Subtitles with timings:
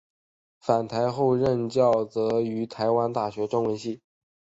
[0.59, 4.01] 返台后任教则于台湾大学中文系。